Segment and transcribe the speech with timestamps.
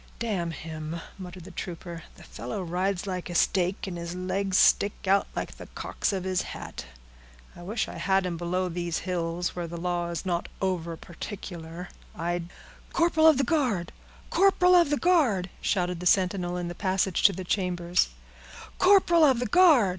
[0.17, 2.01] "Damn him," muttered the trooper.
[2.15, 6.23] "The fellow rides like a stake, and his legs stick out like the cocks of
[6.23, 6.85] his hat.
[7.55, 11.89] I wish I had him below these hills, where the law is not over particular,
[12.15, 12.49] I'd——"
[12.93, 17.43] "Corporal of the guard!—corporal of the guard!" shouted the sentinel in the passage to the
[17.43, 18.09] chambers,
[18.79, 19.89] "corporal of the guard!